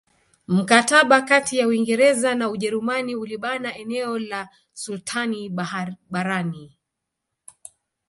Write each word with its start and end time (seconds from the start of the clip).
Mkataba 0.47 1.21
kati 1.21 1.57
ya 1.57 1.67
Uingereza 1.67 2.35
na 2.35 2.49
Ujerumani 2.49 3.15
ulibana 3.15 3.75
eneo 3.77 4.19
la 4.19 4.49
sultani 4.73 5.49
barani 6.09 6.77